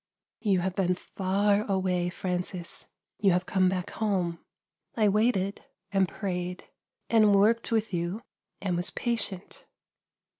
[0.39, 2.87] "You have been far away, Francis;
[3.19, 4.39] you have come back home.
[4.97, 6.65] I waited, and prayed,
[7.11, 8.23] and worked with you,
[8.61, 9.63] and was patient